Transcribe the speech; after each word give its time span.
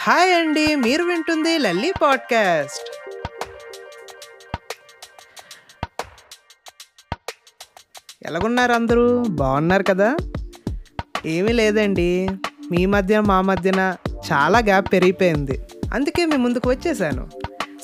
Hi 0.00 0.34
అండి 0.34 0.74
మీరు 0.74 1.04
వింటుంది 1.04 1.58
లల్లి 1.58 1.92
పాడ్కాస్ట్. 2.02 2.90
ఎలాగున్నారు 8.26 8.72
అందరూ? 8.72 9.24
బాగున్నారు 9.28 9.82
కదా? 9.82 10.16
ఏమీ 11.26 11.52
లేదండి 11.52 12.28
మీ 12.70 12.86
మధ్య 12.86 13.20
మా 13.20 13.40
మధ్యన 13.40 13.96
చాలా 14.32 14.58
గ్యాప్ 14.58 14.92
పెరిగిపోయింది. 14.92 15.60
అందుకే 15.94 16.26
మీ 16.26 16.36
ముందుకు 16.36 16.70
వచ్చేసాను. 16.70 17.30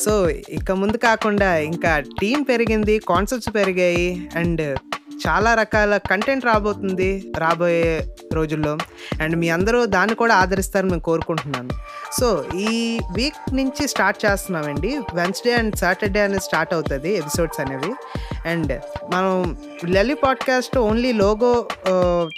సో 0.00 0.28
ఇక 0.28 0.72
ముందు 0.72 0.96
కాకుండా 0.96 1.56
ఇంకా 1.56 2.00
టీం 2.00 2.42
పెరిగింది 2.42 2.98
కాన్సెప్ట్స్ 2.98 3.54
పెరిగాయి 3.54 4.30
అండ్ 4.36 4.78
చాలా 5.26 5.54
రకాల 5.54 5.96
కంటెంట్ 5.96 6.44
రాబోతుంది 6.44 7.32
రాబోయే 7.38 8.14
రోజుల్లో. 8.32 8.78
అండ్ 9.22 9.36
మీ 9.36 9.48
అందరూ 9.48 9.86
దాన్ని 9.86 10.16
కూడా 10.16 10.34
ఆదరిస్తారని 10.34 10.90
మేము 10.90 11.02
కోరుకుంటున్నాను. 11.02 11.68
సో 12.20 12.44
ఈ 12.56 13.00
వీక్ 13.16 13.54
నుంచి 13.54 13.88
స్టార్ట్ 13.88 14.24
చేస్తున్నామండి. 14.24 15.00
వెన్స్డే 15.14 15.54
అండ్ 15.54 15.76
సాటర్డే 15.76 16.20
అనేది 16.20 16.40
స్టార్ట్ 16.40 16.74
అవుతుంది 16.74 17.16
ఎపిసోడ్స్ 17.16 17.60
అనేవి. 17.60 17.94
అండ్ 18.46 18.72
మనం 19.12 19.56
లలి 19.86 20.14
పాడ్కాస్ట్ 20.14 20.78
ఓన్లీ 20.78 21.12
లోగో 21.12 21.68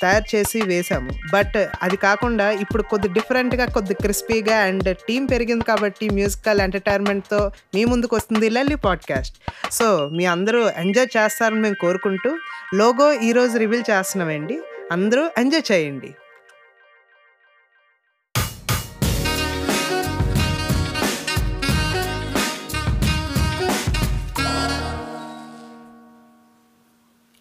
తయారు 0.02 0.36
చేసి 0.36 0.62
వేసాము. 0.62 1.10
బట్ 1.32 1.68
అది 1.82 1.96
కాకుండా 1.96 2.50
ఇప్పుడు 2.50 2.82
కొద్ది 2.82 3.08
డిఫరెంట్గా 3.08 3.66
కొద్ది 3.66 3.94
క్రిస్పీగా 3.94 4.56
అండ్ 4.56 4.96
టీం 4.96 5.26
పెరిగింది 5.26 5.64
కాబట్టి 5.64 6.10
మ్యూజికల్ 6.10 6.60
ఎంటర్టైన్మెంట్తో 6.60 7.50
మీ 7.74 7.84
ముందుకు 7.84 8.16
వస్తుంది 8.16 8.50
లల్లి 8.50 8.76
పాడ్కాస్ట్. 8.76 9.36
సో 9.72 10.08
మీ 10.12 10.24
అందరూ 10.24 10.68
ఎంజాయ్ 10.68 11.16
చేస్తారని 11.16 11.60
మేము 11.60 11.74
కోరుకుంటూ 11.80 12.36
లోగో 12.74 13.12
ఈరోజు 13.12 13.58
రివీల్ 13.58 13.84
చేస్తున్నామండి. 13.90 14.58
అందరూ 14.92 15.30
ఎంజాయ్ 15.38 15.72
చేయండి. 15.72 16.10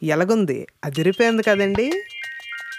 ఎలాగుంది? 0.05 0.67
అదిరిపోయింది 0.85 1.43
కదండి. 1.43 1.91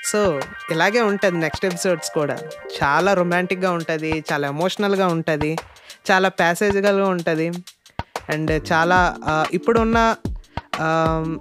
సో 0.04 0.40
ఇలాగే 0.70 1.00
ఉంటుంది 1.00 1.38
నెక్స్ట్ 1.38 1.66
ఎపిసోడ్స్ 1.66 2.10
కూడా. 2.10 2.38
చాలా 2.78 3.14
రొమాంటిక్గా 3.14 3.70
ఉంటుంది 3.72 4.24
చాలా 4.32 4.48
ఎమోషనల్గా 4.48 5.06
ఉంటుంది 5.06 5.56
చాలా 6.10 6.28
ప్యాసేజ్గా 6.28 7.06
ఉంటుంది. 7.06 7.48
అండ్ 8.28 8.72
చాలా 8.72 8.98
ఇప్పుడున్న 9.50 10.14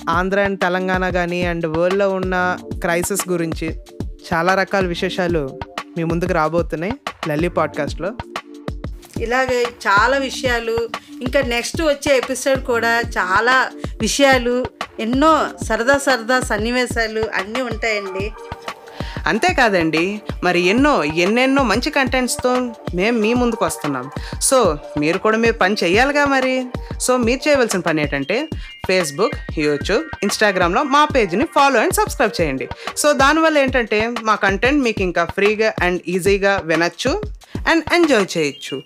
ఆంధ్ర 0.10 0.40
అండ్ 0.40 0.60
తెలంగాణ 0.60 1.10
కానీ 1.10 1.46
అండ్ 1.46 1.66
వరల్డ్లో 1.66 2.10
ఉన్న 2.10 2.58
క్రైసిస్ 2.80 3.30
గురించి 3.30 3.68
చాలా 4.34 4.56
రకాల 4.56 4.86
విశేషాలు 4.86 5.60
మీ 5.98 6.04
ముందుకు 6.04 6.34
రాబోతున్నాయి 6.34 6.94
లల్లి 7.30 7.50
పాడ్కాస్ట్లో. 7.50 8.12
ఇలాగే 9.20 9.64
చాలా 9.88 10.18
విషయాలు 10.18 10.90
ఇంకా 11.22 11.42
నెక్స్ట్ 11.42 11.82
వచ్చే 11.82 12.18
ఎపిసోడ్ 12.18 12.64
కూడా 12.66 13.00
చాలా 13.00 13.72
విషయాలు 14.02 14.66
ఎన్నో 15.00 15.50
సరదా 15.66 15.98
సరదా 15.98 16.40
సన్నివేశాలు 16.40 17.20
అన్నీ 17.20 17.62
ఉంటాయండి. 17.62 18.32
అంతేకాదండి 19.28 20.22
మరి 20.44 20.60
ఎన్నో 20.60 21.04
ఎన్నెన్నో 21.04 21.64
మంచి 21.64 21.90
కంటెంట్స్తో 21.90 22.56
మేము 22.96 23.20
మీ 23.20 23.34
ముందుకు 23.34 23.66
వస్తున్నాం. 23.66 24.12
సో 24.42 24.78
మీరు 25.00 25.18
కూడా 25.18 25.38
మీరు 25.38 25.54
పని 25.54 25.76
చేయాలిగా 25.84 26.26
మరి. 26.26 26.66
సో 27.00 27.18
మీరు 27.18 27.48
చేయవలసిన 27.48 27.80
పని 27.80 28.02
ఏంటంటే 28.02 28.48
ఫేస్బుక్ 28.88 29.60
యూట్యూబ్ 29.60 30.04
ఇన్స్టాగ్రామ్లో 30.24 30.84
మా 30.84 31.06
పేజ్ని 31.06 31.46
ఫాలో 31.56 31.80
అండ్ 31.80 31.94
సబ్స్క్రైబ్ 31.94 32.42
చేయండి. 32.42 32.68
సో 32.98 33.14
దానివల్ల 33.14 33.58
ఏంటంటే 33.58 34.14
మా 34.22 34.36
కంటెంట్ 34.36 34.84
మీకు 34.84 35.02
ఇంకా 35.02 35.26
ఫ్రీగా 35.26 35.74
అండ్ 35.82 36.02
ఈజీగా 36.08 36.62
వినొచ్చు 36.66 37.22
అండ్ 37.70 37.84
ఎంజాయ్ 37.94 38.38
చేయొచ్చు. 38.38 38.84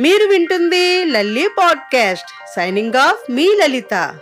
మీరు 0.00 0.26
వింటుంది 0.26 1.04
లల్లి 1.04 1.48
పాడ్కాస్ట్ 1.58 2.54
సైనింగ్ 2.56 2.94
ఆఫ్ 2.94 3.32
మీ 3.32 3.56
లలిత. 3.60 4.14